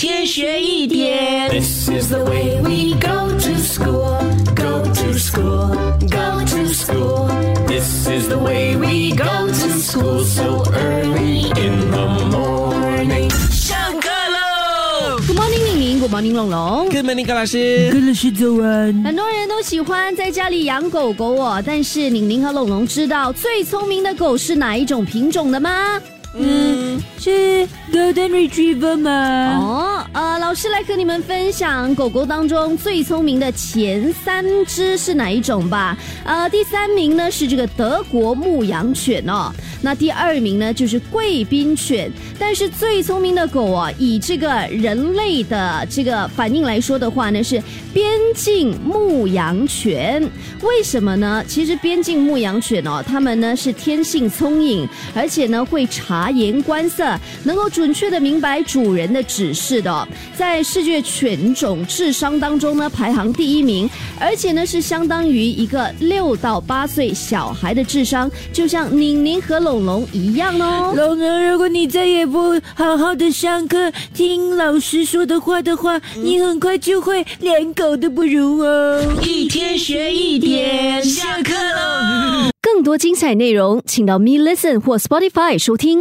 [0.00, 1.50] 天学一点。
[1.50, 4.16] This is the way we go to school,
[4.56, 5.76] go to school,
[6.08, 7.28] go to school.
[7.66, 13.28] This is the way we go to school so early in the morning.
[13.50, 16.88] 上课喽！Good morning，玲玲，Good morning，龙龙。
[16.88, 17.90] Good morning，高老师。
[17.92, 19.04] ，Good 老师早安。
[19.04, 26.00] 很多人都喜欢在家里养狗狗哦，但是玲玲和龙龙知道最聪明的狗是哪一种品种的吗？
[26.32, 26.79] 嗯，
[27.22, 29.58] 是 Golden Retriever 吗？
[29.60, 35.94] 哦，呃，老师来和你们分享狗狗当中最聪明的前三只是哪一种吧。
[36.24, 39.52] 呃，第三名呢是这个德国牧羊犬哦，
[39.82, 42.10] 那第二名呢就是贵宾犬。
[42.38, 47.62] 但是最聪明的狗啊，以这个人类的这个反应来说的话呢，是
[47.92, 50.22] 边境牧羊犬。
[50.62, 51.44] 为什么呢？
[51.46, 70.92] 其实边境牧羊犬哦，它们呢是天性聪颖，而且呢会察言观色，能够准确的明白主人的指示的、在世界犬种智商当中呢排行第一名，而且呢是相当于一个六到八岁小孩的智商，就像宁宁和龙龙一样哦。
[70.96, 79.00] 龙龙，如果你再也不好好的上课，听老师说的话的话，你很快就会连狗都不如哦。
[79.22, 82.50] 一天学一点，下课喽！
[82.60, 85.98] 更多精彩内容，请到 Me Listen 或 Spotify 收听。